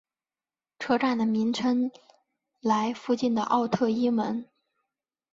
[0.79, 1.91] 车站的名称
[2.59, 4.47] 来附近的奥特伊门。